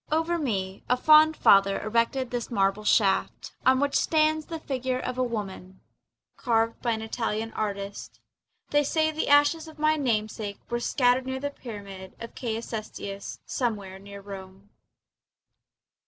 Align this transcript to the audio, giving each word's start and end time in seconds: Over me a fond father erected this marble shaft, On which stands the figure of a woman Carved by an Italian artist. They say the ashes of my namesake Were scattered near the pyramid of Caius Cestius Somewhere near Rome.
Over 0.11 0.39
me 0.39 0.81
a 0.89 0.97
fond 0.97 1.37
father 1.37 1.79
erected 1.79 2.31
this 2.31 2.49
marble 2.49 2.83
shaft, 2.85 3.51
On 3.67 3.79
which 3.79 3.93
stands 3.95 4.47
the 4.47 4.59
figure 4.59 4.97
of 4.97 5.19
a 5.19 5.23
woman 5.23 5.79
Carved 6.37 6.81
by 6.81 6.93
an 6.93 7.03
Italian 7.03 7.53
artist. 7.53 8.19
They 8.71 8.83
say 8.83 9.11
the 9.11 9.27
ashes 9.29 9.67
of 9.67 9.77
my 9.77 9.97
namesake 9.97 10.57
Were 10.71 10.79
scattered 10.79 11.27
near 11.27 11.39
the 11.39 11.51
pyramid 11.51 12.15
of 12.19 12.33
Caius 12.33 12.65
Cestius 12.71 13.41
Somewhere 13.45 13.99
near 13.99 14.21
Rome. 14.21 14.71